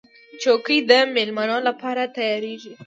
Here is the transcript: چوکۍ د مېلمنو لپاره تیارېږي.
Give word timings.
چوکۍ 0.41 0.79
د 0.89 0.91
مېلمنو 1.15 1.57
لپاره 1.67 2.03
تیارېږي. 2.15 2.73